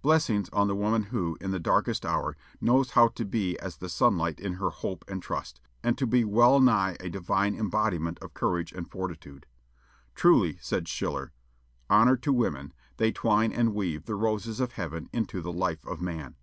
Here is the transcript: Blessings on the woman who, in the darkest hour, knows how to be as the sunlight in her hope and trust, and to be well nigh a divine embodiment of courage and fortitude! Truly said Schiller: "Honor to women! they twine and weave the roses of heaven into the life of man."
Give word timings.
Blessings 0.00 0.48
on 0.54 0.68
the 0.68 0.74
woman 0.74 1.02
who, 1.02 1.36
in 1.38 1.50
the 1.50 1.58
darkest 1.60 2.06
hour, 2.06 2.34
knows 2.62 2.92
how 2.92 3.08
to 3.08 3.26
be 3.26 3.58
as 3.58 3.76
the 3.76 3.90
sunlight 3.90 4.40
in 4.40 4.54
her 4.54 4.70
hope 4.70 5.04
and 5.06 5.22
trust, 5.22 5.60
and 5.82 5.98
to 5.98 6.06
be 6.06 6.24
well 6.24 6.60
nigh 6.60 6.96
a 6.98 7.10
divine 7.10 7.54
embodiment 7.54 8.18
of 8.20 8.32
courage 8.32 8.72
and 8.72 8.90
fortitude! 8.90 9.44
Truly 10.14 10.56
said 10.62 10.88
Schiller: 10.88 11.30
"Honor 11.90 12.16
to 12.16 12.32
women! 12.32 12.72
they 12.96 13.12
twine 13.12 13.52
and 13.52 13.74
weave 13.74 14.06
the 14.06 14.14
roses 14.16 14.60
of 14.60 14.72
heaven 14.72 15.10
into 15.12 15.42
the 15.42 15.52
life 15.52 15.84
of 15.84 16.00
man." 16.00 16.36